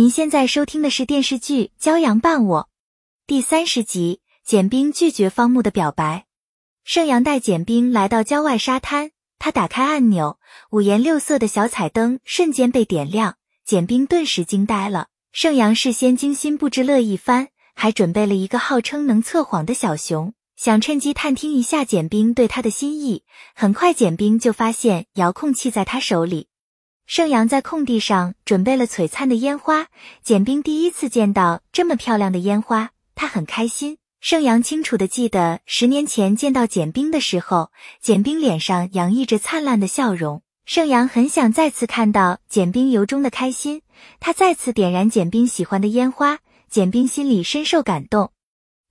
[0.00, 2.62] 您现在收听的是电视剧《骄阳伴我》
[3.26, 4.22] 第三十集。
[4.42, 6.24] 简冰拒绝方木的表白。
[6.84, 10.38] 盛阳带简冰来到郊外沙滩，他打开按钮，
[10.70, 15.08] 五颜六色的小彩灯瞬间被点亮，简冰顿时惊呆了。
[15.32, 23.24] 盛阳事先精心布置了一番，还准备了一个号称能测谎的小熊，想趁机探听一下简冰对他的心意。
[23.54, 26.48] 很快，简冰就发现遥控器在他手里。
[27.12, 29.88] 盛阳在空地上准备了璀璨的烟花，
[30.22, 33.98] 简冰第一次见到这么漂亮的烟花，他很开心。
[34.20, 40.42] 盛阳清楚的记得十年前见到简冰的时候，简冰脸上洋溢着灿烂的笑容。
[40.64, 43.82] 盛阳很想再次看到简冰由衷的开心，
[44.20, 46.38] 他再次点燃简冰喜欢的烟花，
[46.70, 48.30] 简冰心里深受感动。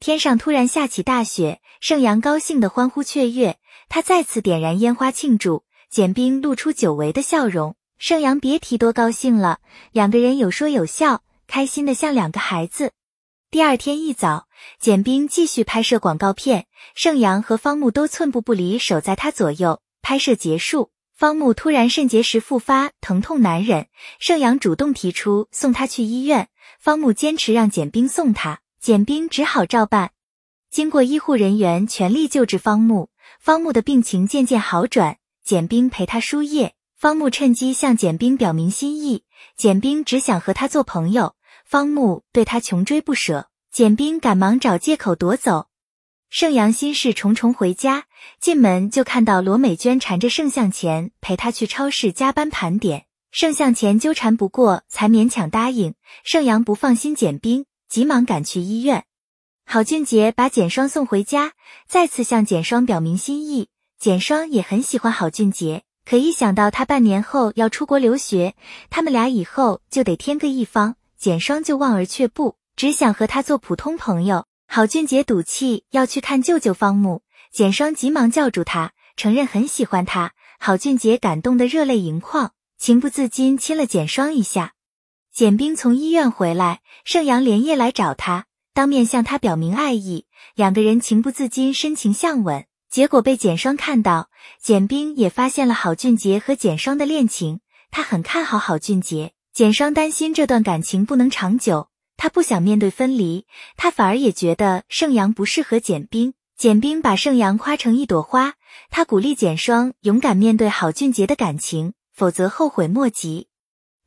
[0.02, 3.56] 天上突然下起大雪，盛阳高兴的欢呼雀跃，
[3.88, 7.78] 他再次点燃烟花庆祝，简冰露出久违的笑容。
[8.00, 9.60] 盛阳别提多高兴了，
[9.92, 12.94] 两个人有说有笑，开心的像两个孩子。
[13.52, 14.48] 第二天一早，
[14.80, 19.82] 简冰继续拍摄广告片，盛阳和方木都寸步不离，守在他左右。
[20.02, 23.88] 拍摄结束，方木突然肾结石复发，疼痛难忍，
[24.18, 26.48] 盛阳主动提出送他去医院，
[26.80, 30.12] 方木坚持让简冰送他，简冰只好照办。
[30.72, 33.10] 经过医护人员全力救治方木，
[33.42, 36.76] 方木的病情渐渐好转，简冰陪他输液。
[37.00, 39.24] 方木趁机向简冰表明心意，
[39.56, 41.34] 简冰只想和他做朋友。
[41.64, 45.68] 方木对他穷追不舍，简冰赶忙找借口夺走。
[46.30, 48.04] 盛阳心事重重回家，
[48.42, 53.06] 进门就看到罗美娟缠着盛向前陪他去超市加班盘点。
[53.32, 55.94] 盛向前纠缠不过，才勉强答应。
[56.26, 59.06] 盛阳不放心简冰，急忙赶去医院。
[59.66, 61.54] 郝俊杰把简双送回家，
[61.88, 63.70] 再次向简双表明心意。
[63.98, 65.84] 简双也很喜欢郝俊杰。
[66.10, 68.56] 可一想到他半年后要出国留学，
[68.90, 74.48] 他们俩以后就得天各一方，简双就望而却步，只想和他做普通朋友。
[74.66, 77.22] 郝俊杰赌气要去看舅舅方木，
[77.52, 80.32] 简双急忙叫住他，承认很喜欢他。
[80.58, 84.74] 郝俊杰感动得热泪盈眶，情不自禁亲了简双一下。
[85.32, 92.66] 简冰从医院回来，盛阳连夜来找他，当面向他表明爱意，两个人情不自禁深情相吻。
[92.90, 94.30] 结果被简双看到，
[94.60, 97.60] 简冰也发现了郝俊杰和简双的恋情，
[97.92, 99.34] 他很看好郝俊杰。
[99.54, 103.46] 简双担心这段感情不能长久，他不想面对分离，
[103.78, 106.34] 他反而也觉得盛阳不适合简冰。
[106.58, 108.56] 简冰把盛阳夸成一朵花，
[108.90, 113.48] 他鼓励简双勇敢面对郝俊杰的感情，否则后悔莫及。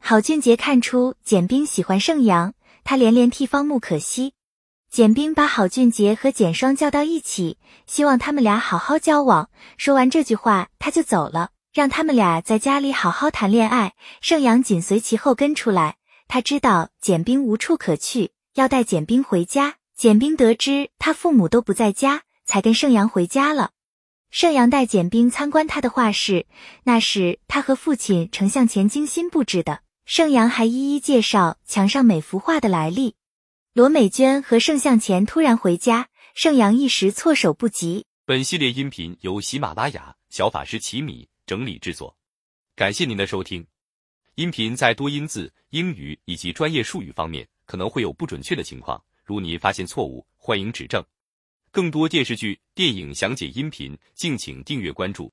[0.00, 4.34] 郝俊杰看出简冰喜欢盛阳，他连连替方木可惜。
[4.92, 9.48] 简冰把郝俊杰和简双叫到一起，希望他们俩好好交往。
[9.78, 13.94] 说完这句话，他就走了，让他们俩在家里好好谈恋爱。
[14.20, 15.96] 盛阳紧随其后跟出来，
[16.28, 19.76] 他知道简冰无处可去，要带简冰回家。
[19.96, 23.70] 简冰得知他父母都不在家，才跟盛阳回家了。
[24.30, 26.44] 盛阳带简冰参观他的画室，
[26.82, 29.80] 那是他和父亲程向前精心布置的。
[30.04, 33.14] 盛阳还一一介绍墙上每幅画的来历。
[33.74, 38.04] 罗美娟和盛向前突然回家，盛阳一时措手不及。
[38.26, 42.14] 本系列音频由喜马拉雅小法师奇米整理制作，
[42.76, 43.66] 感谢您的收听。
[44.34, 51.02] 音频在多音字、英语以及专业术语方面可能会有不准确的情况，如你发现错误，欢迎指正。
[51.70, 55.30] 更多电视剧、电影详解音频，敬请订阅关注。